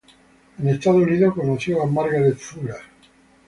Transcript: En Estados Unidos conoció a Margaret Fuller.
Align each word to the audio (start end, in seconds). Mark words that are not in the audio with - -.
En 0.57 0.67
Estados 0.67 1.03
Unidos 1.03 1.35
conoció 1.35 1.83
a 1.83 1.85
Margaret 1.85 2.35
Fuller. 2.35 2.81